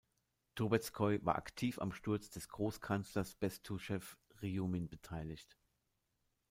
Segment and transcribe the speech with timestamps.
[0.55, 5.59] Trubezkoi war aktiv am Sturz des Großkanzlers Bestuschew-Rjumin beteiligt.